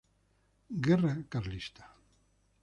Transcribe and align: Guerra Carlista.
Guerra 0.87 1.13
Carlista. 1.29 1.85